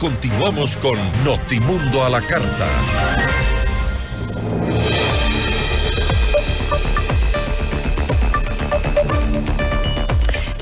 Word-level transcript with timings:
continuamos 0.00 0.76
con 0.76 0.98
Notimundo 1.24 2.02
a 2.02 2.08
la 2.08 2.22
Carta. 2.22 2.66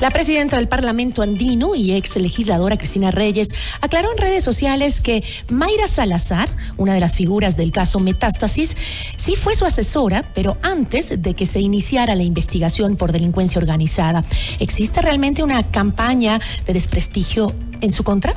La 0.01 0.11
presidenta 0.11 0.57
del 0.57 0.67
Parlamento 0.67 1.21
andino 1.21 1.73
y 1.73 1.93
ex 1.93 2.17
legisladora 2.17 2.77
Cristina 2.77 3.11
Reyes 3.11 3.49
aclaró 3.79 4.11
en 4.11 4.17
redes 4.17 4.43
sociales 4.43 4.99
que 4.99 5.23
Mayra 5.49 5.87
Salazar, 5.87 6.49
una 6.75 6.93
de 6.93 6.99
las 6.99 7.13
figuras 7.13 7.55
del 7.55 7.71
caso 7.71 7.99
Metástasis, 7.99 8.75
sí 9.15 9.37
fue 9.37 9.55
su 9.55 9.65
asesora, 9.65 10.25
pero 10.35 10.57
antes 10.61 11.21
de 11.21 11.33
que 11.33 11.45
se 11.45 11.61
iniciara 11.61 12.15
la 12.15 12.23
investigación 12.23 12.97
por 12.97 13.13
delincuencia 13.13 13.59
organizada. 13.59 14.25
¿Existe 14.59 15.01
realmente 15.01 15.43
una 15.43 15.63
campaña 15.63 16.41
de 16.65 16.73
desprestigio 16.73 17.53
en 17.79 17.93
su 17.93 18.03
contra? 18.03 18.33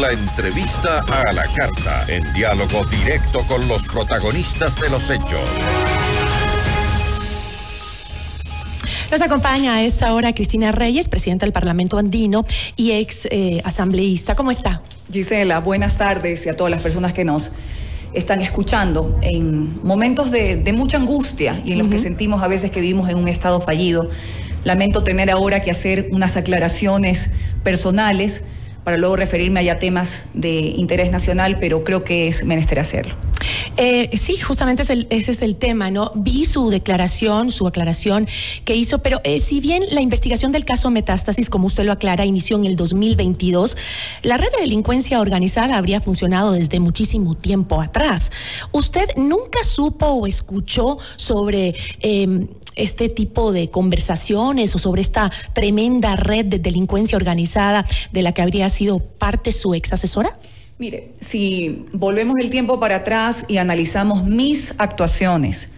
La 0.00 0.12
entrevista 0.12 1.00
a 1.00 1.32
la 1.32 1.42
carta, 1.52 2.04
en 2.06 2.22
diálogo 2.32 2.84
directo 2.84 3.40
con 3.48 3.66
los 3.66 3.82
protagonistas 3.88 4.80
de 4.80 4.90
los 4.90 5.10
hechos. 5.10 5.40
Nos 9.10 9.20
acompaña 9.20 9.74
a 9.74 9.82
esta 9.82 10.14
hora 10.14 10.32
Cristina 10.34 10.70
Reyes, 10.70 11.08
presidenta 11.08 11.46
del 11.46 11.52
Parlamento 11.52 11.98
Andino 11.98 12.46
y 12.76 12.92
ex 12.92 13.26
eh, 13.32 13.60
asambleísta. 13.64 14.36
¿Cómo 14.36 14.52
está? 14.52 14.82
Gisela, 15.10 15.58
buenas 15.58 15.98
tardes 15.98 16.46
y 16.46 16.48
a 16.48 16.54
todas 16.54 16.70
las 16.70 16.80
personas 16.80 17.12
que 17.12 17.24
nos 17.24 17.50
están 18.12 18.40
escuchando 18.40 19.18
en 19.20 19.84
momentos 19.84 20.30
de, 20.30 20.62
mucha 20.76 20.98
angustia 20.98 21.60
y 21.64 21.72
en 21.72 21.78
los 21.78 21.88
que 21.88 21.98
sentimos 21.98 22.44
a 22.44 22.46
veces 22.46 22.70
que 22.70 22.80
vivimos 22.80 23.08
en 23.08 23.16
un 23.16 23.26
estado 23.26 23.60
fallido. 23.60 24.08
Lamento 24.62 25.02
tener 25.02 25.28
ahora 25.28 25.60
que 25.60 25.72
hacer 25.72 26.08
unas 26.12 26.36
aclaraciones 26.36 27.30
personales 27.64 28.42
para 28.88 28.96
luego 28.96 29.16
referirme 29.16 29.60
a 29.68 29.78
temas 29.78 30.22
de 30.32 30.60
interés 30.60 31.10
nacional, 31.10 31.58
pero 31.60 31.84
creo 31.84 32.04
que 32.04 32.26
es 32.26 32.42
menester 32.42 32.80
hacerlo. 32.80 33.16
Eh, 33.76 34.10
sí, 34.16 34.36
justamente 34.36 34.82
ese 34.82 35.30
es 35.30 35.42
el 35.42 35.56
tema, 35.56 35.90
¿no? 35.90 36.12
Vi 36.16 36.46
su 36.46 36.70
declaración, 36.70 37.50
su 37.50 37.66
aclaración 37.66 38.26
que 38.64 38.74
hizo, 38.74 38.98
pero 38.98 39.20
eh, 39.24 39.38
si 39.38 39.60
bien 39.60 39.84
la 39.90 40.00
investigación 40.00 40.52
del 40.52 40.64
caso 40.64 40.90
Metástasis, 40.90 41.48
como 41.48 41.66
usted 41.66 41.84
lo 41.84 41.92
aclara, 41.92 42.24
inició 42.24 42.56
en 42.56 42.66
el 42.66 42.76
2022, 42.76 43.76
la 44.22 44.36
red 44.36 44.48
de 44.56 44.62
delincuencia 44.62 45.20
organizada 45.20 45.76
habría 45.76 46.00
funcionado 46.00 46.52
desde 46.52 46.80
muchísimo 46.80 47.34
tiempo 47.34 47.80
atrás. 47.80 48.32
¿Usted 48.72 49.08
nunca 49.16 49.62
supo 49.64 50.06
o 50.06 50.26
escuchó 50.26 50.98
sobre 51.16 51.74
em, 52.00 52.48
este 52.74 53.08
tipo 53.08 53.52
de 53.52 53.70
conversaciones 53.70 54.74
o 54.74 54.78
sobre 54.78 55.02
esta 55.02 55.30
tremenda 55.52 56.16
red 56.16 56.46
de 56.46 56.58
delincuencia 56.58 57.16
organizada 57.16 57.84
de 58.12 58.22
la 58.22 58.32
que 58.32 58.42
habría 58.42 58.68
sido 58.70 58.98
parte 58.98 59.52
su 59.52 59.74
ex 59.74 59.92
asesora? 59.92 60.38
Mire, 60.80 61.10
si 61.20 61.86
volvemos 61.92 62.36
el 62.40 62.50
tiempo 62.50 62.78
para 62.78 62.96
atrás 62.96 63.44
y 63.48 63.56
analizamos 63.56 64.22
mis 64.22 64.74
actuaciones, 64.78 65.70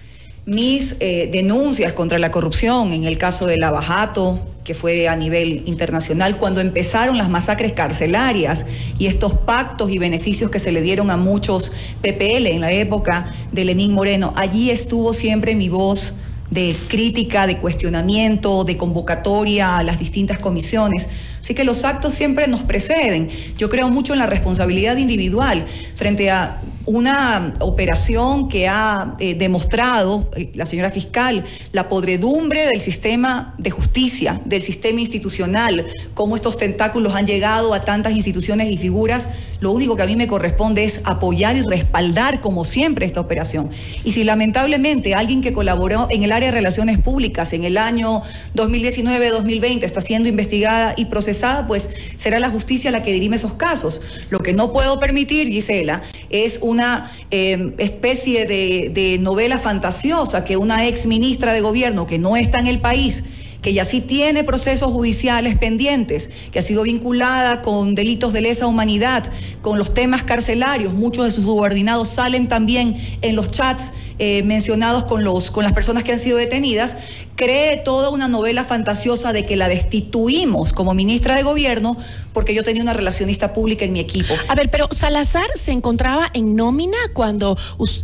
mis 0.45 0.97
eh, 1.01 1.31
denuncias 1.33 1.95
contra 1.95 2.19
la 2.19 2.31
corrupción 2.31 2.93
en 2.93 3.05
el 3.05 3.17
caso 3.17 3.47
de 3.47 3.57
Lavajato, 3.57 4.39
que 4.63 4.75
fue 4.75 5.09
a 5.09 5.17
nivel 5.17 5.63
internacional, 5.65 6.37
cuando 6.37 6.61
empezaron 6.61 7.17
las 7.17 7.31
masacres 7.31 7.73
carcelarias 7.73 8.67
y 8.99 9.07
estos 9.07 9.33
pactos 9.33 9.91
y 9.91 9.97
beneficios 9.97 10.51
que 10.51 10.59
se 10.59 10.71
le 10.71 10.83
dieron 10.83 11.11
a 11.11 11.17
muchos 11.17 11.73
PPL 12.03 12.49
en 12.49 12.61
la 12.61 12.71
época 12.71 13.25
de 13.53 13.65
Lenín 13.65 13.95
Moreno, 13.95 14.35
allí 14.37 14.71
estuvo 14.71 15.15
siempre 15.15 15.55
mi 15.55 15.71
voz 15.71 16.13
de 16.51 16.77
crítica, 16.89 17.47
de 17.47 17.59
cuestionamiento, 17.59 18.65
de 18.65 18.77
convocatoria 18.77 19.79
a 19.79 19.83
las 19.83 19.99
distintas 19.99 20.39
comisiones. 20.39 21.09
Así 21.39 21.55
que 21.55 21.65
los 21.65 21.85
actos 21.85 22.13
siempre 22.13 22.49
nos 22.49 22.63
preceden. 22.63 23.31
Yo 23.57 23.69
creo 23.69 23.89
mucho 23.89 24.13
en 24.13 24.19
la 24.19 24.27
responsabilidad 24.27 24.97
individual 24.97 25.65
frente 25.95 26.31
a 26.31 26.61
una 26.87 27.55
operación 27.61 28.49
que 28.49 28.69
ha 28.69 29.15
eh, 29.21 29.35
demostrado 29.35 30.29
eh, 30.35 30.51
la 30.55 30.67
señora 30.67 30.91
fiscal 30.91 31.45
la 31.73 31.89
podredumbre 31.89 32.67
del 32.67 32.81
sistema 32.81 33.55
de 33.59 33.71
justicia, 33.71 34.41
del 34.45 34.63
sistema 34.63 35.01
institucional, 35.01 35.87
cómo 36.15 36.37
estos 36.37 36.57
tentáculos 36.57 37.15
han 37.15 37.27
llegado 37.27 37.75
a 37.75 37.83
tantas 37.83 38.15
instituciones 38.15 38.71
y 38.71 38.77
figuras. 38.77 39.29
Lo 39.61 39.73
único 39.73 39.95
que 39.95 40.03
a 40.03 40.07
mí 40.07 40.17
me 40.17 40.27
corresponde 40.27 40.85
es 40.85 41.01
apoyar 41.05 41.57
y 41.57 41.63
respaldar, 41.63 42.41
como 42.41 42.65
siempre, 42.65 43.05
esta 43.07 43.21
operación. 43.21 43.71
Y 44.05 44.13
si 44.13 44.25
lamentablemente 44.25 45.15
alguien 45.15 45.43
que 45.43 45.53
colaboró 45.53 46.07
en 46.11 46.23
el 46.23 46.33
área 46.33 46.49
de 46.49 46.53
relaciones 46.53 46.99
públicas 46.99 47.53
en 47.53 47.65
el 47.65 47.77
año 47.77 48.23
2019-2020 48.55 49.85
está 49.85 50.01
siendo 50.01 50.29
investigada 50.29 50.95
y 50.97 51.07
procesada, 51.07 51.67
pues 51.67 51.91
será 52.17 52.41
la 52.41 52.51
justicia 52.51 52.91
la 52.91 53.03
que 53.03 53.13
dirime 53.13 53.37
esos 53.37 53.55
casos. 53.55 54.01
Lo 54.31 54.41
que 54.41 54.53
no 54.53 54.73
puedo 54.73 54.99
permitir, 54.99 55.49
Gisela, 55.49 56.03
es 56.31 56.59
una 56.63 57.11
em, 57.31 57.75
especie 57.79 58.47
de, 58.47 58.91
de 58.93 59.19
novela 59.19 59.59
fantasiosa 59.59 60.45
que 60.45 60.57
una 60.57 60.87
ex 60.87 61.07
ministra 61.07 61.53
de 61.53 61.61
gobierno 61.61 62.07
que 62.07 62.19
no 62.19 62.37
está 62.37 62.59
en 62.59 62.67
el 62.67 62.81
país 62.81 63.23
que 63.63 63.73
ya 63.73 63.85
sí 63.85 64.01
tiene 64.01 64.45
procesos 64.45 64.91
judiciales 64.91 65.57
pendientes, 65.57 66.31
que 66.51 66.59
ha 66.59 66.63
sido 66.63 66.83
vinculada 66.83 67.63
con 67.63 67.95
delitos 67.95 68.33
de 68.33 68.41
lesa 68.41 68.67
humanidad, 68.67 69.31
con 69.63 69.79
los 69.79 69.95
temas 69.95 70.23
carcelarios, 70.23 70.93
muchos 70.93 71.27
de 71.27 71.33
sus 71.33 71.45
subordinados 71.45 72.09
salen 72.09 72.49
también 72.49 72.97
en 73.23 73.37
los 73.37 73.51
chats 73.51 73.93
eh, 74.23 74.43
mencionados 74.43 75.05
con, 75.05 75.25
los, 75.25 75.51
con 75.51 75.65
las 75.65 75.73
personas 75.73 76.05
que 76.05 76.13
han 76.13 76.19
sido 76.19 76.37
detenidas, 76.37 76.95
cree 77.37 77.79
toda 77.79 78.11
una 78.11 78.29
novela 78.29 78.65
fantasiosa 78.65 79.33
de 79.33 79.47
que 79.47 79.57
la 79.57 79.67
destituimos 79.67 80.75
como 80.75 80.93
ministra 80.93 81.37
de 81.37 81.43
gobierno 81.43 81.97
porque 82.35 82.53
yo 82.53 82.63
tenía 82.63 82.83
una 82.83 82.93
relacionista 82.93 83.55
pública 83.55 83.87
en 83.87 83.95
mi 83.95 84.01
equipo. 84.01 84.35
A 84.49 84.55
ver, 84.55 84.71
pero 84.71 84.89
Salazar 84.91 85.47
se 85.55 85.73
encontraba 85.73 86.29
en 86.35 86.55
nómina 86.55 86.99
cuando, 87.15 87.57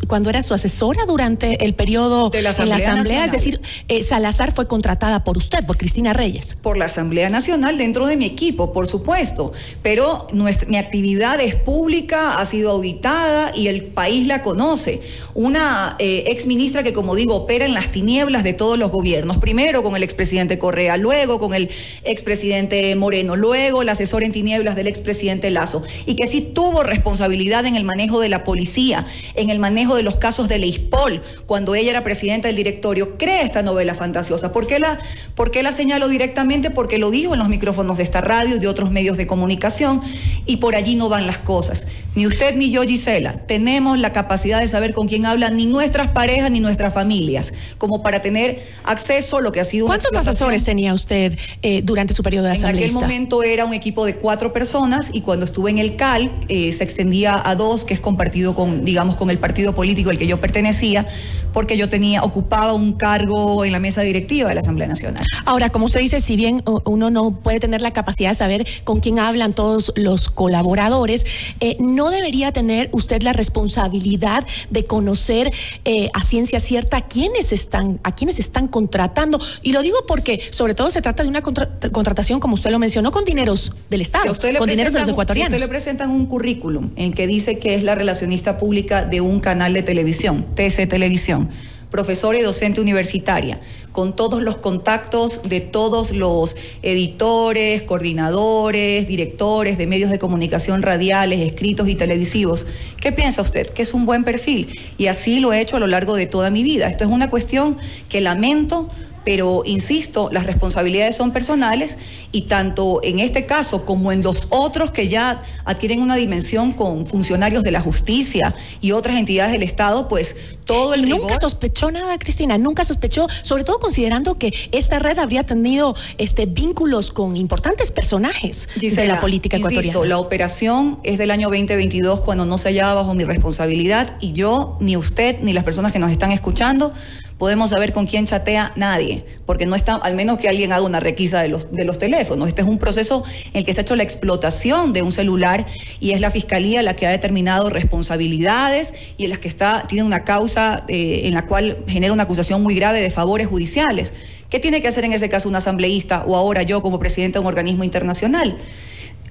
cuando 0.09 0.31
era 0.31 0.43
su 0.43 0.55
asesora 0.55 1.05
durante 1.07 1.67
el 1.67 1.75
periodo 1.75 2.31
de 2.31 2.41
la 2.41 2.51
Asamblea, 2.51 2.77
en 2.77 2.83
la 2.83 2.93
asamblea 2.93 3.25
es 3.27 3.33
decir, 3.33 3.61
eh, 3.89 4.03
Salazar 4.03 4.53
fue 4.53 4.67
contratada 4.67 5.23
por 5.23 5.37
usted, 5.37 5.67
por 5.67 5.77
Cristina 5.77 6.15
Reyes. 6.15 6.57
Por 6.63 6.79
la 6.79 6.87
Asamblea 6.87 7.29
Nacional 7.29 7.77
dentro 7.77 8.07
de 8.07 8.17
mi 8.17 8.25
equipo, 8.25 8.73
por 8.73 8.87
supuesto, 8.87 9.53
pero 9.83 10.29
nuestra, 10.33 10.67
mi 10.67 10.79
actividad 10.79 11.39
es 11.43 11.57
pública, 11.57 12.39
ha 12.39 12.47
sido 12.47 12.71
auditada 12.71 13.53
y 13.55 13.69
el 13.69 13.85
país 13.85 14.27
la 14.27 14.43
conoce. 14.43 15.03
Una 15.35 15.97
eh, 15.99 16.06
ex 16.27 16.47
ministra 16.47 16.83
que, 16.83 16.93
como 16.93 17.15
digo, 17.15 17.35
opera 17.35 17.65
en 17.65 17.75
las 17.75 17.91
tinieblas 17.91 18.45
de 18.45 18.53
todos 18.53 18.79
los 18.79 18.91
gobiernos. 18.91 19.39
Primero 19.39 19.83
con 19.83 19.97
el 19.97 20.03
expresidente 20.03 20.59
Correa, 20.59 20.97
luego 20.97 21.39
con 21.39 21.55
el 21.55 21.71
expresidente 22.05 22.95
Moreno, 22.97 23.37
luego 23.37 23.83
el 23.83 23.89
asesor 23.89 24.25
en 24.25 24.33
tinieblas 24.33 24.77
del 24.77 24.89
expresidente 24.89 25.51
Lazo. 25.51 25.83
Y 26.05 26.17
que 26.17 26.27
sí 26.27 26.41
tuvo 26.41 26.83
responsabilidad 26.83 27.67
en 27.67 27.77
el 27.77 27.85
manejo 27.85 28.21
de 28.21 28.29
la 28.29 28.45
policía, 28.45 29.07
en 29.35 29.51
el 29.51 29.59
manejo 29.59 29.97
de 29.97 30.03
los 30.03 30.17
casos 30.17 30.49
de 30.49 30.59
Leispol, 30.59 31.23
cuando 31.47 31.75
ella 31.75 31.91
era 31.91 32.05
presidenta 32.05 32.49
del 32.49 32.57
directorio. 32.57 33.17
Cree 33.19 33.43
esta 33.43 33.63
novela 33.63 33.95
fantasiosa. 33.95 34.53
¿Por 34.53 34.67
qué 34.67 34.79
la, 34.79 34.99
por 35.35 35.51
qué 35.51 35.63
la 35.63 35.73
directamente? 36.09 36.71
Porque 36.71 36.99
lo 36.99 37.11
dijo 37.11 37.33
en 37.33 37.39
los 37.39 37.49
micrófonos 37.49 37.97
de 37.97 38.03
esta 38.03 38.21
radio 38.21 38.57
y 38.57 38.59
de 38.59 38.69
otros 38.69 38.91
medios 38.91 39.17
de 39.17 39.27
comunicación. 39.27 40.01
Y 40.45 40.59
por 40.59 40.77
allí 40.77 40.95
no 40.95 41.09
van 41.09 41.27
las 41.27 41.39
cosas. 41.39 41.87
Ni 42.15 42.27
usted 42.27 42.57
ni 42.57 42.71
yo, 42.71 42.83
Gisela, 42.83 43.35
tenemos 43.47 43.99
la 43.99 44.13
capacidad 44.13 44.61
de 44.61 44.69
saber 44.69 44.93
con 44.93 45.09
quién 45.09 45.27
habla 45.27 45.51
ni 45.51 45.67
nuestra 45.67 45.96
nuestras 45.97 46.15
parejas 46.15 46.51
ni 46.51 46.61
nuestras 46.61 46.93
familias, 46.93 47.53
como 47.79 48.03
para 48.03 48.21
tener 48.21 48.63
acceso 48.85 49.39
a 49.39 49.41
lo 49.41 49.53
que 49.53 49.61
ha 49.61 49.65
sido 49.65 49.87
¿Cuántos 49.87 50.15
asesores 50.15 50.63
tenía 50.63 50.93
usted 50.93 51.39
eh, 51.63 51.81
durante 51.83 52.13
su 52.15 52.23
periodo 52.23 52.47
de 52.47 52.53
asambleísta? 52.53 52.85
En 52.85 52.97
aquel 52.97 53.09
momento 53.09 53.43
era 53.43 53.65
un 53.65 53.73
equipo 53.73 54.05
de 54.05 54.17
cuatro 54.17 54.53
personas 54.53 55.11
y 55.13 55.23
cuando 55.23 55.45
estuve 55.45 55.71
en 55.71 55.79
el 55.79 55.97
CAL 55.97 56.31
eh, 56.49 56.73
se 56.73 56.85
extendía 56.85 57.41
a 57.45 57.55
dos, 57.55 57.85
que 57.85 57.95
es 57.95 58.01
compartido 58.01 58.55
con, 58.55 58.85
digamos, 58.85 59.17
con 59.17 59.31
el 59.31 59.39
partido 59.39 59.75
político 59.75 60.11
al 60.11 60.19
que 60.19 60.27
yo 60.27 60.41
pertenecía, 60.41 61.07
porque 61.53 61.77
yo 61.77 61.89
tenía, 61.89 62.23
ocupaba 62.23 62.75
un 62.75 62.93
cargo 62.93 63.65
en 63.65 63.73
la 63.73 63.79
mesa 63.79 64.03
directiva 64.03 64.49
de 64.51 64.57
la 64.57 64.61
Asamblea 64.61 64.89
Nacional. 64.89 65.25
Ahora, 65.47 65.71
como 65.71 65.87
usted 65.87 66.01
dice, 66.01 66.21
si 66.21 66.37
bien 66.37 66.63
uno 66.85 67.11
no 67.11 67.41
puede 67.41 67.59
tener 67.61 67.81
la 67.81 67.93
capacidad 67.93 68.31
de 68.31 68.35
saber 68.35 68.67
con 68.85 69.01
quién 69.01 69.19
hablan 69.19 69.55
todos 69.55 69.93
los 69.97 70.29
colaboradores, 70.29 71.25
eh, 71.61 71.77
¿no 71.81 72.11
debería 72.11 72.53
tener 72.53 72.91
usted 72.93 73.23
la 73.23 73.33
responsabilidad 73.33 74.47
de 74.71 74.85
conocer 74.85 75.53
eh, 75.89 76.11
a 76.15 76.23
ciencia 76.23 76.59
cierta 76.59 76.97
a 76.97 77.07
quiénes 77.07 77.53
están, 77.53 78.01
a 78.03 78.13
quiénes 78.15 78.41
están 78.41 78.67
contratando. 78.67 79.39
Y 79.63 79.71
lo 79.71 79.83
digo 79.83 79.99
porque 80.09 80.41
sobre 80.51 80.75
todo 80.75 80.91
se 80.91 81.01
trata 81.01 81.23
de 81.23 81.29
una 81.29 81.43
contratación, 81.43 82.41
como 82.41 82.55
usted 82.55 82.71
lo 82.71 82.81
mencionó, 82.81 83.13
con 83.13 83.25
dineros 83.25 83.73
del 83.89 84.01
Estado, 84.01 84.35
con 84.59 84.69
dineros 84.69 84.93
de 84.93 85.01
los 85.01 85.09
ecuatorianos. 85.09 85.53
Si 85.53 85.57
usted 85.57 85.65
le 85.65 85.69
presentan 85.69 86.11
un 86.11 86.27
currículum 86.27 86.91
en 86.97 87.13
que 87.13 87.29
dice 87.29 87.61
que 87.61 87.77
es 87.77 87.85
la 87.85 87.95
relacionista 87.95 88.59
pública 88.59 89.05
de 89.05 89.21
un 89.21 89.39
canal 89.39 89.73
de 89.75 89.83
televisión, 89.83 90.45
TC 90.57 90.89
Televisión 90.89 91.51
profesora 91.91 92.39
y 92.39 92.43
docente 92.43 92.81
universitaria, 92.81 93.61
con 93.93 94.15
todos 94.15 94.43
los 94.43 94.57
contactos 94.59 95.43
de 95.45 95.61
todos 95.61 96.11
los 96.11 96.57
editores, 96.83 97.83
coordinadores, 97.83 99.09
directores 99.09 99.79
de 99.79 99.87
medios 99.87 100.11
de 100.11 100.19
comunicación 100.19 100.83
radiales, 100.83 101.41
escritos 101.41 101.89
y 101.89 101.95
televisivos. 101.95 102.67
¿Qué 103.01 103.13
piensa 103.13 103.43
usted? 103.43 103.69
Que 103.69 103.83
es 103.83 103.95
un 103.95 104.05
buen 104.05 104.25
perfil. 104.25 104.79
Y 104.99 105.07
así 105.07 105.41
lo 105.41 105.53
he 105.53 105.61
hecho 105.61 105.77
a 105.77 105.81
lo 105.81 105.87
largo 105.87 106.15
de 106.15 106.27
toda 106.27 106.51
mi 106.51 106.63
vida. 106.63 106.89
Esto 106.89 107.05
es 107.05 107.11
una 107.11 107.31
cuestión 107.31 107.79
que 108.09 108.21
lamento 108.21 108.89
pero 109.27 109.63
insisto, 109.65 110.29
las 110.31 110.47
responsabilidades 110.47 111.17
son 111.17 111.33
personales 111.33 111.99
y 112.31 112.43
tanto 112.43 113.01
en 113.03 113.19
este 113.19 113.45
caso 113.45 113.85
como 113.85 114.13
en 114.13 114.23
los 114.23 114.47
otros 114.51 114.93
que 114.93 115.09
ya 115.09 115.43
adquieren 115.65 116.01
una 116.01 116.15
dimensión 116.15 116.73
con 116.73 117.07
funcionarios 117.07 117.65
de 117.65 117.73
la 117.73 117.81
justicia 117.81 118.55
y 118.81 118.93
otras 118.93 119.17
entidades 119.17 119.51
del 119.51 119.65
Estado, 119.65 120.07
pues 120.07 120.37
todo 120.65 120.95
el 120.95 121.07
y 121.07 121.09
nunca 121.09 121.41
sospechó 121.41 121.91
nada, 121.91 122.17
Cristina, 122.19 122.57
nunca 122.57 122.85
sospechó, 122.85 123.27
sobre 123.29 123.65
todo 123.65 123.81
considerando 123.81 124.39
que 124.39 124.55
esta 124.71 125.01
red 125.01 125.19
habría 125.19 125.45
tenido 125.45 125.97
este 126.19 126.47
vínculos 126.47 127.11
con 127.11 127.37
importantes 127.37 127.91
personajes 127.91 128.69
de 128.77 129.09
la 129.09 129.21
política 129.21 129.57
ecuatoriana. 129.57 129.87
Insisto, 129.87 130.05
la 130.05 130.19
operación 130.19 131.01
es 131.03 131.19
del 131.19 131.33
año 131.33 131.49
2022 131.49 132.21
cuando 132.21 132.47
no 132.47 132.59
se 132.59 132.69
hallaba 132.69 132.95
bajo 132.95 133.15
mi 133.15 133.25
responsabilidad 133.25 134.19
y 134.21 134.35
yo, 134.35 134.77
ni 134.79 134.97
usted, 134.97 135.41
ni 135.41 135.53
las 135.53 135.65
personas 135.65 135.91
que 135.91 135.99
nos 135.99 136.13
están 136.13 136.31
escuchando 136.31 136.93
podemos 137.39 137.71
saber 137.71 137.93
con 137.93 138.07
quién 138.07 138.27
chatea 138.27 138.73
nadie, 138.77 139.25
porque 139.45 139.67
no 139.67 139.75
está, 139.75 139.95
al 139.95 140.15
menos 140.15 140.39
que 140.39 140.49
alguien 140.49 140.73
haga 140.73 140.83
una 140.83 141.01
requisa 141.01 141.41
de 141.43 141.49
los, 141.49 141.73
de 141.73 141.85
los 141.85 141.99
teléfonos. 141.99 142.49
Este 142.49 142.63
es 142.63 142.69
un 142.69 142.79
proceso 142.79 143.25
en 143.53 143.59
el 143.59 143.65
que 143.67 143.75
se 143.75 143.81
ha 143.81 143.83
hecho 143.83 143.97
la 143.97 144.03
explotación 144.03 144.93
de 144.93 145.03
un 145.03 145.13
celular 145.13 145.67
y 146.01 146.13
es 146.13 146.21
la 146.21 146.31
fiscalía 146.31 146.83
la 146.83 146.97
que 146.97 147.07
ha 147.07 147.11
determinado 147.11 147.69
responsabilidades 147.71 148.95
y 149.17 149.25
en 149.25 149.31
las 149.31 149.39
que 149.39 149.49
está, 149.49 149.83
tiene 149.87 150.05
una 150.05 150.25
causa 150.25 150.85
eh, 150.89 151.23
en 151.25 151.35
la 151.35 151.47
cual 151.47 151.79
genera 151.87 152.13
una 152.13 152.23
acusación 152.23 152.63
muy 152.63 152.75
grave 152.75 153.01
de 153.01 153.11
favores 153.11 153.47
judiciales. 153.47 154.13
¿Qué 154.49 154.61
tiene 154.61 154.81
que 154.81 154.89
hacer 154.89 155.05
en 155.05 155.13
ese 155.13 155.29
caso 155.29 155.49
un 155.49 155.57
asambleísta 155.57 156.25
o 156.27 156.37
ahora 156.37 156.63
yo 156.63 156.81
como 156.81 156.99
presidente 156.99 157.39
de 157.39 157.41
un 157.41 157.47
organismo 157.47 157.85
internacional? 157.85 158.57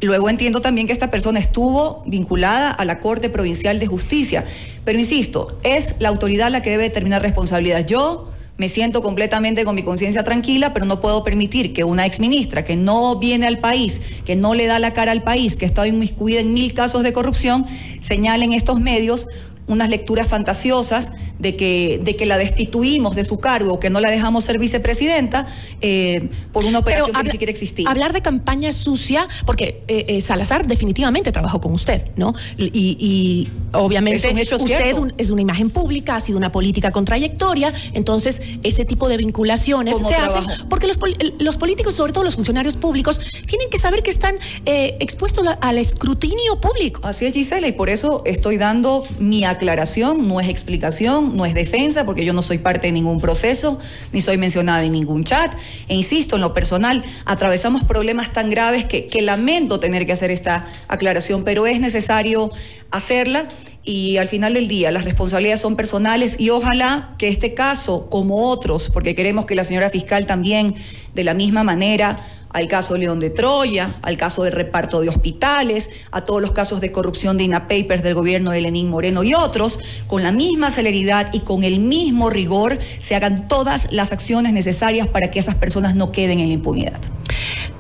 Luego 0.01 0.30
entiendo 0.30 0.62
también 0.62 0.88
que 0.88 0.94
esta 0.94 1.09
persona 1.09 1.39
estuvo 1.39 2.03
vinculada 2.06 2.71
a 2.71 2.86
la 2.86 3.00
Corte 3.00 3.30
Provincial 3.30 3.80
de 3.80 3.88
Justicia. 3.88 4.45
Pero 4.83 5.00
insisto, 5.00 5.57
es 5.63 5.95
la 6.00 6.09
autoridad 6.09 6.51
la 6.51 6.62
que 6.62 6.71
debe 6.71 6.83
determinar 6.83 7.21
responsabilidad. 7.21 7.86
Yo 7.86 8.30
me 8.57 8.69
siento 8.69 9.01
completamente 9.01 9.65
con 9.65 9.75
mi 9.75 9.83
conciencia 9.83 10.24
tranquila, 10.24 10.74
pero 10.74 10.86
no 10.86 11.01
puedo 11.01 11.24
permitir 11.24 11.74
que 11.74 11.83
una 11.83 12.06
exministra 12.06 12.63
que 12.63 12.75
no 12.75 13.19
viene 13.19 13.47
al 13.47 13.59
país, 13.59 14.01
que 14.25 14.36
no 14.36 14.53
le 14.53 14.65
da 14.65 14.80
la 14.80 14.94
cara 14.94 15.12
al 15.12 15.24
país, 15.24 15.57
que 15.57 15.65
está 15.65 15.86
inmiscuida 15.88 16.39
en 16.39 16.53
mil 16.53 16.74
casos 16.74 17.03
de 17.03 17.12
corrupción, 17.12 17.65
señalen 18.00 18.53
estos 18.53 18.80
medios 18.80 19.27
unas 19.68 19.89
lecturas 19.89 20.27
fantasiosas 20.27 21.12
de 21.40 21.56
que, 21.56 22.00
de 22.04 22.16
que 22.16 22.26
la 22.26 22.38
destituimos 22.38 23.16
de 23.16 23.26
su 23.26 23.40
cargo, 23.40 23.80
que 23.80 23.90
no 23.90 24.00
la 24.00 24.10
dejamos 24.10 24.46
ser 24.46 24.60
vicepresidenta 24.60 25.48
eh, 25.82 26.30
por 26.52 26.66
una 26.66 26.80
operación 26.80 27.12
que 27.12 27.24
ni 27.24 27.30
siquiera 27.30 27.52
existía. 27.52 27.90
Hablar 27.90 28.14
de 28.14 28.22
campaña 28.22 28.72
sucia, 28.72 29.28
porque 29.46 29.84
eh, 29.88 30.06
eh, 30.08 30.22
Salazar 30.22 30.68
definitivamente 30.68 31.32
trabajó 31.32 31.60
con 31.62 31.74
usted, 31.74 32.08
¿no? 32.16 32.34
Y, 32.58 33.50
obviamente 33.74 34.34
usted 34.56 34.96
es 35.18 35.30
una 35.30 35.42
imagen 35.42 35.70
pública, 35.70 36.16
ha 36.16 36.22
sido 36.22 36.38
una 36.38 36.52
política 36.52 36.92
con 36.92 37.06
trayectoria, 37.06 37.74
entonces 37.94 38.42
ese 38.64 38.86
tipo 38.86 39.10
de 39.10 39.18
vinculaciones 39.18 39.98
se 39.98 40.16
hacen 40.16 40.44
porque 40.70 40.88
los, 40.88 40.98
los, 41.40 41.58
políticos, 41.58 41.96
sobre 41.96 42.14
todo 42.14 42.24
los 42.24 42.36
funcionarios 42.36 42.78
públicos, 42.78 43.20
tienen 43.48 43.70
que 43.70 43.80
saber 43.80 44.04
que 44.04 44.12
están 44.12 44.36
expuestos 44.66 45.46
al 45.62 45.78
escrutinio 45.78 46.60
público. 46.62 47.02
Así 47.04 47.26
es, 47.26 47.34
Gisela, 47.34 47.68
y 47.68 47.72
por 47.74 47.90
eso 47.90 48.24
estoy 48.26 48.58
dando 48.58 49.06
mi 49.20 49.44
aclaración, 49.44 50.28
no 50.28 50.40
es 50.40 50.50
explicación, 50.50 51.25
no 51.33 51.45
es 51.45 51.54
defensa, 51.54 52.06
porque 52.06 52.25
yo 52.25 52.33
no 52.33 52.42
soy 52.42 52.57
parte 52.57 52.88
de 52.88 52.94
ningún 52.94 53.19
proceso, 53.19 53.80
ni 54.12 54.22
soy 54.22 54.38
mencionada 54.38 54.83
en 54.83 54.92
ningún 54.92 55.24
chat. 55.24 55.56
E 55.88 55.95
insisto, 55.95 56.36
en 56.36 56.42
lo 56.42 56.54
personal, 56.54 57.04
atravesamos 57.25 57.83
problemas 57.83 58.33
tan 58.33 58.50
graves 58.50 58.86
que, 58.86 59.10
lamento 59.22 59.80
tener 59.80 60.06
que 60.06 60.12
hacer 60.12 60.30
esta 60.30 60.68
aclaración, 60.88 61.44
pero 61.44 61.66
es 61.66 61.80
necesario 61.80 62.51
hacerla 62.92 63.48
y 63.83 64.18
al 64.18 64.27
final 64.27 64.54
del 64.54 64.68
día 64.68 64.92
las 64.92 65.06
responsabilidades 65.06 65.62
son 65.62 65.75
personales 65.75 66.39
y 66.39 66.50
ojalá 66.50 67.16
que 67.18 67.27
este 67.27 67.54
caso, 67.54 68.07
como 68.10 68.50
otros, 68.50 68.89
porque 68.92 69.16
queremos 69.16 69.45
que 69.45 69.56
la 69.56 69.63
señora 69.63 69.89
fiscal 69.89 70.25
también 70.25 70.75
de 71.13 71.24
la 71.24 71.33
misma 71.33 71.63
manera 71.63 72.18
al 72.56 72.69
caso 72.69 72.96
León 72.96 73.19
de 73.19 73.30
Troya, 73.30 73.98
al 74.02 74.16
caso 74.16 74.44
del 74.44 74.54
reparto 74.54 75.02
de 75.02 75.10
hospitales, 75.10 75.90
a 76.12 76.22
todos 76.22 76.42
los 76.42 76.54
casos 76.54 76.80
de 76.80 76.90
corrupción 76.90 77.36
de 77.36 77.44
INAPAPERS 77.44 78.02
del 78.02 78.13
gobierno 78.13 78.52
de 78.52 78.62
Lenín 78.62 78.90
Moreno 78.90 79.25
y 79.25 79.34
otros, 79.34 79.78
con 80.07 80.24
la 80.24 80.31
misma 80.31 80.72
celeridad 80.72 81.34
y 81.34 81.42
con 81.42 81.66
el 81.66 81.81
mismo 81.81 82.30
rigor 82.30 82.80
se 83.02 83.13
hagan 83.13 83.50
todas 83.50 83.92
las 83.92 84.13
acciones 84.13 84.54
necesarias 84.54 85.06
para 85.06 85.31
que 85.31 85.40
esas 85.40 85.56
personas 85.56 85.96
no 85.96 86.13
queden 86.13 86.40
en 86.40 86.48
la 86.48 86.54
impunidad. 86.54 87.02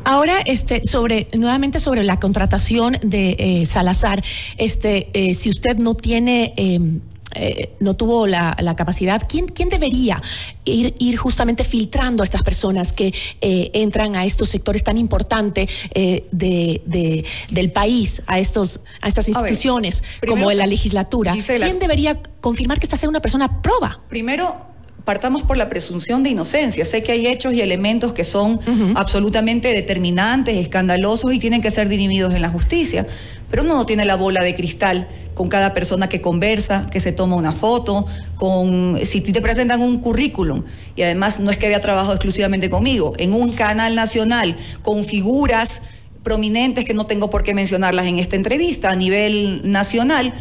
Ahora, 0.03 0.41
este, 0.45 0.81
sobre, 0.83 1.29
nuevamente 1.33 1.79
sobre 1.79 2.03
la 2.03 2.19
contratación 2.19 2.97
de 3.01 3.37
eh, 3.39 3.65
Salazar, 3.65 4.21
este, 4.57 5.07
eh, 5.13 5.33
si 5.35 5.49
usted 5.51 5.77
no 5.77 5.95
tiene 5.95 6.53
em, 6.57 6.99
eh, 7.33 7.75
no 7.79 7.95
tuvo 7.95 8.27
la, 8.27 8.55
capacidad, 8.77 9.21
¿quién, 9.27 9.47
quién 9.47 9.69
debería 9.69 10.21
ir, 10.63 10.95
ir, 10.99 11.17
justamente 11.17 11.63
filtrando 11.63 12.23
a 12.23 12.25
estas 12.25 12.43
personas 12.43 12.93
que 12.93 13.13
eh, 13.41 13.71
entran 13.73 14.15
a 14.15 14.25
estos 14.25 14.49
sectores 14.49 14.83
tan 14.83 14.97
importantes 14.97 15.89
eh, 15.93 16.25
de, 16.31 17.25
del 17.49 17.71
país, 17.71 18.21
a, 18.27 18.39
estos, 18.39 18.79
a 19.01 19.07
estas 19.07 19.27
instituciones 19.27 20.03
como 20.27 20.51
la 20.51 20.65
legislatura? 20.65 21.35
¿Quién 21.45 21.79
debería 21.79 22.21
confirmar 22.41 22.79
que 22.79 22.85
esta 22.85 22.97
sea 22.97 23.09
una 23.09 23.21
persona 23.21 23.61
proba? 23.61 24.01
Primero, 24.07 24.74
partamos 25.05 25.43
por 25.43 25.55
la 25.55 25.69
presunción 25.69 26.23
de 26.23 26.31
inocencia. 26.31 26.83
Sé 26.83 27.03
que 27.03 27.11
hay 27.11 27.27
hechos 27.27 27.53
y 27.53 27.61
elementos 27.61 28.11
que 28.11 28.23
son 28.23 28.59
absolutamente 28.95 29.69
determinantes, 29.69 30.57
escandalosos 30.57 31.31
y 31.33 31.39
tienen 31.39 31.61
que 31.61 31.71
ser 31.71 31.87
dirimidos 31.87 32.33
en 32.33 32.41
la 32.41 32.49
justicia, 32.49 33.05
pero 33.49 33.63
uno 33.63 33.75
no 33.75 33.85
tiene 33.85 34.03
la 34.03 34.15
bola 34.15 34.43
de 34.43 34.55
cristal 34.55 35.07
con 35.35 35.47
cada 35.47 35.73
persona 35.73 36.09
que 36.09 36.21
conversa, 36.21 36.87
que 36.91 36.99
se 36.99 37.11
toma 37.11 37.35
una 37.35 37.51
foto, 37.51 38.07
con 38.35 38.99
si 39.03 39.21
te 39.21 39.41
presentan 39.41 39.81
un 39.81 39.99
currículum 39.99 40.63
y 40.95 41.03
además 41.03 41.39
no 41.39 41.51
es 41.51 41.57
que 41.57 41.67
había 41.67 41.81
trabajado 41.81 42.13
exclusivamente 42.13 42.69
conmigo, 42.69 43.13
en 43.17 43.33
un 43.33 43.51
canal 43.51 43.95
nacional 43.95 44.55
con 44.81 45.03
figuras 45.03 45.81
prominentes 46.23 46.85
que 46.85 46.95
no 46.95 47.05
tengo 47.05 47.29
por 47.29 47.43
qué 47.43 47.53
mencionarlas 47.53 48.07
en 48.07 48.17
esta 48.17 48.35
entrevista 48.35 48.89
a 48.89 48.95
nivel 48.95 49.61
nacional, 49.71 50.33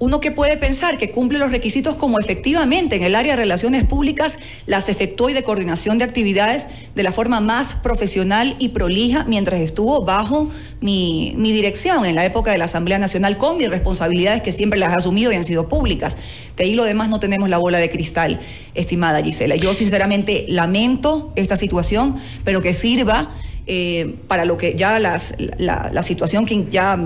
uno 0.00 0.18
que 0.18 0.30
puede 0.30 0.56
pensar 0.56 0.96
que 0.96 1.10
cumple 1.10 1.38
los 1.38 1.52
requisitos 1.52 1.94
como 1.94 2.18
efectivamente 2.18 2.96
en 2.96 3.02
el 3.02 3.14
área 3.14 3.34
de 3.34 3.42
relaciones 3.42 3.84
públicas 3.84 4.38
las 4.64 4.88
efectuó 4.88 5.28
y 5.28 5.34
de 5.34 5.42
coordinación 5.42 5.98
de 5.98 6.04
actividades 6.04 6.68
de 6.94 7.02
la 7.02 7.12
forma 7.12 7.40
más 7.40 7.74
profesional 7.74 8.56
y 8.58 8.70
prolija 8.70 9.24
mientras 9.24 9.60
estuvo 9.60 10.02
bajo 10.02 10.48
mi, 10.80 11.34
dirección 11.36 12.06
en 12.06 12.14
la 12.14 12.24
época 12.24 12.50
de 12.50 12.56
la 12.56 12.64
Asamblea 12.64 12.98
Nacional 12.98 13.36
con 13.36 13.58
mis 13.58 13.68
responsabilidades 13.68 14.40
que 14.40 14.52
siempre 14.52 14.78
las 14.78 14.90
he 14.94 14.96
asumido 14.96 15.32
y 15.32 15.36
han 15.36 15.44
sido 15.44 15.68
públicas. 15.68 16.16
De 16.56 16.64
ahí 16.64 16.74
lo 16.74 16.84
demás 16.84 17.10
no 17.10 17.20
tenemos 17.20 17.50
la 17.50 17.58
bola 17.58 17.76
de 17.76 17.90
cristal, 17.90 18.40
estimada 18.74 19.22
Gisela. 19.22 19.56
Yo 19.56 19.74
sinceramente 19.74 20.46
lamento 20.48 21.30
esta 21.36 21.58
situación, 21.58 22.16
pero 22.42 22.62
que 22.62 22.72
sirva 22.72 23.30
eh, 23.72 24.16
para 24.26 24.44
lo 24.44 24.56
que 24.56 24.74
ya 24.74 24.98
las, 24.98 25.32
la, 25.38 26.02
situación 26.02 26.44
que 26.44 26.66
ya 26.68 26.98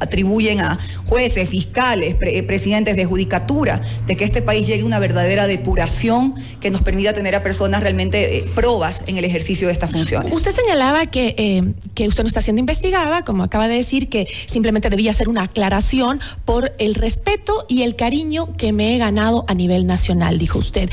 atribuyen 0.00 0.60
a 0.60 0.76
jueces, 1.06 1.48
fiscales, 1.48 2.16
presidentes 2.16 2.96
de 2.96 3.04
judicatura, 3.04 3.80
de 4.08 4.16
que 4.16 4.24
este 4.24 4.42
país 4.42 4.66
llegue 4.66 4.82
a 4.82 4.86
una 4.86 4.98
verdadera 4.98 5.46
depuración 5.46 6.34
que 6.60 6.72
nos 6.72 6.82
permita 6.82 7.12
tener 7.12 7.36
a 7.36 7.44
personas 7.44 7.82
realmente 7.84 8.38
eh, 8.38 8.44
probas 8.56 9.02
en 9.06 9.16
el 9.16 9.24
ejercicio 9.24 9.68
de 9.68 9.72
estas 9.72 9.92
funciones. 9.92 10.34
Usted 10.34 10.50
señalaba 10.50 11.06
que, 11.06 11.36
eh, 11.38 11.62
que 11.94 12.08
usted 12.08 12.24
no 12.24 12.28
está 12.28 12.40
siendo 12.40 12.58
investigada, 12.58 13.24
como 13.24 13.44
acaba 13.44 13.68
de 13.68 13.76
decir, 13.76 14.08
que 14.08 14.26
simplemente 14.46 14.90
debía 14.90 15.12
hacer 15.12 15.28
una 15.28 15.44
aclaración 15.44 16.18
por 16.44 16.72
el 16.80 16.96
respeto 16.96 17.64
y 17.68 17.82
el 17.82 17.94
cariño 17.94 18.56
que 18.56 18.72
me 18.72 18.96
he 18.96 18.98
ganado 18.98 19.44
a 19.46 19.54
nivel 19.54 19.86
nacional, 19.86 20.36
dijo 20.38 20.58
usted. 20.58 20.90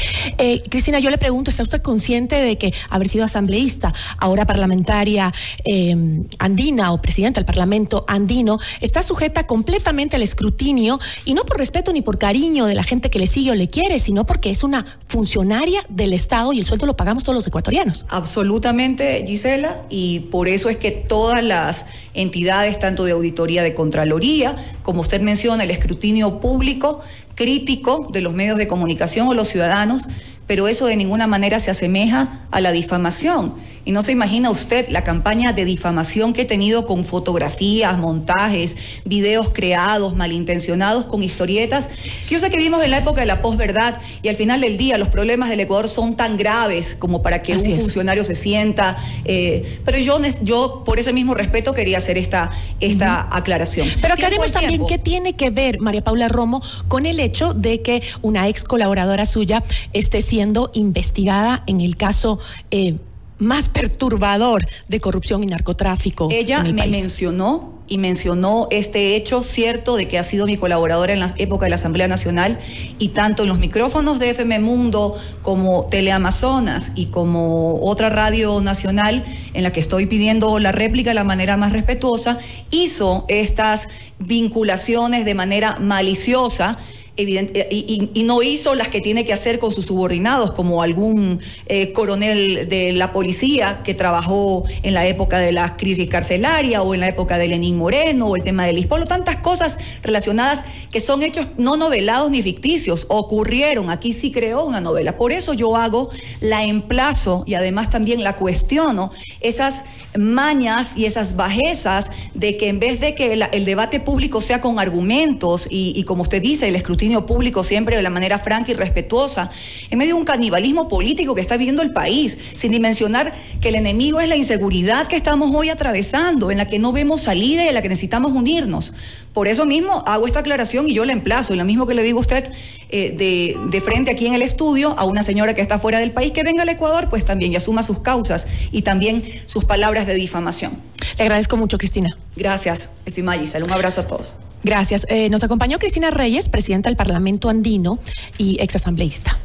Cristina, 0.70 1.00
yo 1.00 1.10
le 1.10 1.18
pregunto, 1.18 1.50
¿está 1.50 1.64
usted 1.64 1.82
consciente 1.82 2.36
de 2.36 2.60
que 2.60 2.72
haber 2.92 3.10
sido 3.10 3.26
asambleísta, 3.26 3.92
ahora 4.20 4.46
parlamentaria, 4.46 5.15
Em, 5.64 6.26
andina 6.40 6.92
o 6.92 7.02
presidenta 7.02 7.40
del 7.40 7.46
Parlamento 7.46 8.06
andino 8.08 8.60
está 8.82 9.04
sujeta 9.04 9.48
completamente 9.48 10.16
al 10.16 10.22
escrutinio 10.22 11.00
y 11.26 11.34
no 11.34 11.44
por 11.44 11.58
respeto 11.58 11.94
ni 11.94 12.02
por 12.02 12.18
cariño 12.18 12.66
de 12.66 12.76
la 12.76 12.84
gente 12.84 13.10
que 13.10 13.20
le 13.20 13.28
sigue 13.28 13.52
o 13.52 13.56
le 13.56 13.70
quiere, 13.70 14.00
sino 14.00 14.26
porque 14.26 14.50
es 14.50 14.64
una 14.64 14.86
funcionaria 15.08 15.86
del 15.90 16.14
Estado 16.14 16.54
y 16.54 16.60
el 16.60 16.66
sueldo 16.66 16.86
lo 16.86 16.98
pagamos 16.98 17.24
todos 17.24 17.36
los 17.36 17.48
ecuatorianos. 17.48 18.06
Absolutamente, 18.10 19.24
Gisela, 19.26 19.84
y 19.90 20.22
por 20.32 20.48
eso 20.48 20.70
es 20.70 20.78
que 20.78 20.92
todas 20.92 21.44
las 21.44 21.86
entidades, 22.14 22.80
tanto 22.80 23.06
de 23.06 23.12
auditoría 23.12 23.64
de 23.64 23.74
Contraloría, 23.74 24.56
como 24.84 25.02
usted 25.02 25.22
menciona, 25.22 25.64
el 25.64 25.72
escrutinio 25.72 26.40
público, 26.40 27.02
crítico 27.36 28.08
de 28.12 28.22
los 28.22 28.34
medios 28.34 28.58
de 28.58 28.68
comunicación 28.68 29.28
o 29.28 29.34
los 29.34 29.48
ciudadanos, 29.48 30.08
pero 30.48 30.68
eso 30.68 30.86
de 30.86 30.96
ninguna 30.96 31.28
manera 31.28 31.60
se 31.60 31.72
asemeja 31.72 32.46
a 32.52 32.62
la 32.62 32.72
difamación 32.72 33.56
Y 33.86 33.92
no 33.92 34.02
se 34.02 34.12
imagina 34.12 34.50
usted 34.50 34.88
la 34.90 35.04
campaña 35.04 35.54
de 35.54 35.64
difamación 35.64 36.34
que 36.34 36.42
he 36.42 36.46
tenido 36.46 36.88
con 36.88 37.06
fotografías, 37.06 37.98
montajes, 38.00 38.76
videos 39.06 39.52
creados, 39.54 40.16
malintencionados, 40.16 41.06
con 41.06 41.22
historietas, 41.22 41.90
que 42.28 42.34
yo 42.34 42.40
sé 42.40 42.50
que 42.50 42.58
vimos 42.58 42.84
en 42.84 42.90
la 42.90 42.98
época 42.98 43.22
de 43.22 43.28
la 43.28 43.42
posverdad 43.42 44.00
y 44.24 44.30
al 44.30 44.36
final 44.36 44.62
del 44.62 44.78
día 44.78 44.98
los 44.98 45.10
problemas 45.10 45.50
del 45.50 45.60
Ecuador 45.60 45.88
son 45.88 46.16
tan 46.16 46.36
graves 46.36 46.96
como 46.98 47.22
para 47.22 47.44
que 47.44 47.54
un 47.54 47.80
funcionario 47.80 48.24
se 48.24 48.34
sienta. 48.34 48.98
Eh, 49.24 49.80
pero 49.86 50.00
yo, 50.00 50.20
yo, 50.42 50.84
por 50.84 50.98
ese 50.98 51.14
mismo 51.14 51.36
respeto, 51.36 51.74
quería 51.74 51.98
hacer 51.98 52.18
esta, 52.18 52.50
esta 52.80 53.28
aclaración. 53.32 53.88
Pero 54.02 54.16
aclaremos 54.16 54.52
también 54.52 54.88
qué 54.88 54.98
tiene 54.98 55.36
que 55.36 55.52
ver, 55.52 55.80
María 55.80 56.04
Paula 56.04 56.28
Romo, 56.28 56.64
con 56.88 57.06
el 57.06 57.20
hecho 57.20 57.54
de 57.54 57.84
que 57.84 58.02
una 58.24 58.48
ex 58.48 58.64
colaboradora 58.64 59.28
suya 59.28 59.64
esté 59.94 60.24
siendo 60.24 60.72
investigada 60.74 61.64
en 61.68 61.82
el 61.82 61.98
caso... 61.98 62.40
Eh, 62.72 62.96
más 63.40 63.70
perturbador 63.70 64.66
de 64.88 65.00
corrupción 65.00 65.44
y 65.44 65.48
narcotráfico. 65.48 66.30
Ella 66.32 66.64
me 66.64 66.88
mencionó 66.88 67.76
y 67.88 67.98
mencionó 67.98 68.68
este 68.72 69.16
hecho 69.16 69.44
cierto 69.44 69.96
de 69.96 70.08
que 70.08 70.18
ha 70.18 70.24
sido 70.24 70.48
mi 70.48 70.58
colaboradora 70.58 71.14
en 71.14 71.20
la 71.20 71.34
época 71.38 71.66
de 71.66 71.70
la 71.70 71.76
Asamblea 71.76 72.08
Nacional 72.08 72.60
y 72.98 73.10
tanto 73.10 73.44
en 73.44 73.50
los 73.50 73.60
micrófonos 73.60 74.18
de 74.18 74.32
FM 74.32 74.60
Mundo 74.60 75.16
como 75.44 75.86
Teleamazonas 75.86 76.92
y 76.96 77.08
como 77.08 77.80
otra 77.84 78.10
radio 78.10 78.60
nacional 78.62 79.24
en 79.54 79.64
la 79.64 79.72
que 79.72 79.80
estoy 79.80 80.08
pidiendo 80.08 80.58
la 80.60 80.72
réplica 80.72 81.12
de 81.12 81.16
la 81.16 81.24
manera 81.24 81.58
más 81.58 81.74
respetuosa, 81.74 82.40
hizo 82.72 83.26
estas 83.28 83.88
vinculaciones 84.18 85.26
de 85.26 85.36
manera 85.36 85.78
maliciosa 85.80 86.78
evidente, 87.18 87.68
y, 87.72 88.24
no 88.26 88.42
hizo 88.42 88.76
las 88.76 88.90
que 88.90 89.02
tiene 89.02 89.24
que 89.24 89.34
hacer 89.34 89.60
con 89.60 89.72
sus 89.72 89.86
subordinados, 89.86 90.52
como 90.52 90.82
algún 90.82 91.40
eh, 91.68 91.92
coronel 91.94 92.68
de 92.68 92.92
la 92.92 93.14
policía 93.14 93.82
que 93.84 93.94
trabajó 93.94 94.64
en 94.84 94.94
la 94.94 95.06
época 95.06 95.40
de 95.40 95.52
la 95.52 95.78
crisis 95.78 96.08
carcelaria 96.10 96.82
o 96.82 96.94
en 96.94 97.02
la 97.02 97.08
época 97.08 97.38
de 97.38 97.48
Lenín 97.48 97.78
Moreno 97.78 98.28
o 98.28 98.36
el 98.36 98.44
tema 98.44 98.66
del 98.66 98.78
Ispolo, 98.78 99.06
tantas 99.06 99.38
cosas 99.38 99.78
relacionadas 100.02 100.66
que 100.92 101.00
son 101.00 101.22
hechos 101.22 101.48
no 101.58 101.78
novelados 101.78 102.32
ni 102.32 102.42
ficticios, 102.42 103.06
ocurrieron, 103.10 103.90
aquí 103.90 104.12
sí 104.14 104.32
creó 104.32 104.66
una 104.66 104.82
novela. 104.82 105.18
Por 105.18 105.32
eso 105.32 105.54
yo 105.54 105.76
hago, 105.76 106.10
la 106.42 106.64
emplazo 106.64 107.44
y 107.46 107.54
además 107.54 107.90
también 107.90 108.24
la 108.24 108.36
cuestiono, 108.36 109.12
esas 109.40 109.84
mañas 110.18 110.96
y 110.98 111.06
esas 111.06 111.36
bajezas 111.36 112.12
de 112.34 112.58
que 112.58 112.70
en 112.70 112.80
vez 112.80 113.00
de 113.00 113.14
que 113.16 113.34
el, 113.34 113.66
debate 113.66 114.00
público 114.00 114.42
sea 114.42 114.62
con 114.62 114.80
argumentos 114.80 115.68
y, 115.70 115.94
y 115.96 116.04
como 116.04 116.22
usted 116.24 116.42
dice, 116.42 116.68
el 116.68 116.76
escrutinio, 116.76 117.05
público 117.26 117.64
siempre 117.64 117.96
de 117.96 118.02
la 118.02 118.10
manera 118.10 118.40
franca 118.40 118.72
y 118.72 118.74
respetuosa, 118.74 119.50
en 119.90 119.98
medio 119.98 120.16
de 120.16 120.20
un 120.20 120.26
canibalismo 120.26 120.88
político 120.88 121.36
que 121.36 121.42
está 121.42 121.58
viviendo 121.58 121.82
el 121.82 121.92
país, 121.92 122.38
sin 122.56 122.72
dimensionar 122.72 123.34
que 123.62 123.70
el 123.70 123.76
enemigo 123.76 124.20
es 124.20 124.30
la 124.30 124.36
inseguridad 124.36 125.08
que 125.08 125.16
estamos 125.16 125.54
hoy 125.54 125.70
atravesando, 125.70 126.52
en 126.52 126.58
la 126.58 126.68
que 126.68 126.80
no 126.80 126.92
vemos 126.92 127.22
salida 127.22 127.64
y 127.66 127.68
en 127.68 127.74
la 127.74 127.82
que 127.82 127.90
necesitamos 127.90 128.32
unirnos. 128.34 128.94
Por 129.34 129.48
eso 129.48 129.66
mismo 129.66 130.04
hago 130.08 130.28
esta 130.28 130.40
aclaración 130.40 130.88
y 130.90 130.94
yo 130.94 131.04
la 131.06 131.14
emplazo, 131.14 131.54
y 131.54 131.58
lo 131.58 131.66
mismo 131.66 131.86
que 131.86 131.94
le 131.94 132.04
digo 132.04 132.20
a 132.20 132.22
usted 132.22 132.50
eh, 132.90 133.12
de, 133.12 133.58
de, 133.70 133.82
frente 133.82 134.12
aquí 134.12 134.28
en 134.28 134.34
el 134.34 134.42
estudio, 134.42 134.98
a 134.98 135.04
una 135.04 135.24
señora 135.24 135.54
que 135.54 135.62
está 135.62 135.78
fuera 135.78 136.00
del 136.00 136.12
país, 136.12 136.32
que 136.32 136.44
venga 136.44 136.64
al 136.64 136.70
Ecuador, 136.70 137.10
pues 137.10 137.26
también 137.26 137.52
y 137.52 137.56
asuma 137.56 137.84
sus 137.84 138.00
causas 138.00 138.48
y 138.72 138.84
también 138.84 139.24
sus 139.46 139.66
palabras 139.66 140.08
de 140.08 140.16
difamación. 140.16 140.82
Le 141.18 141.24
agradezco 141.24 141.58
mucho, 141.58 141.78
Cristina. 141.78 142.18
Gracias, 142.36 142.90
estoy 143.06 143.24
Mayisel. 143.24 143.64
Un 143.64 143.72
abrazo 143.72 144.02
a 144.02 144.08
todos. 144.08 144.38
Gracias. 144.66 145.06
Eh, 145.10 145.30
nos 145.30 145.44
acompañó 145.44 145.78
Cristina 145.78 146.10
Reyes, 146.10 146.50
presidenta 146.50 146.90
del 146.90 146.98
Parlamento 146.98 147.50
Andino 147.50 148.00
y 148.40 148.60
exasambleísta. 148.60 149.38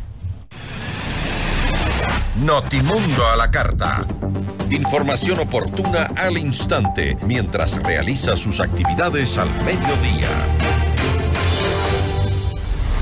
Notimundo 2.42 3.26
a 3.26 3.36
la 3.36 3.50
carta. 3.50 4.06
Información 4.70 5.40
oportuna 5.40 6.10
al 6.16 6.38
instante 6.38 7.18
mientras 7.26 7.82
realiza 7.82 8.34
sus 8.34 8.60
actividades 8.60 9.36
al 9.36 9.50
mediodía. 9.62 10.79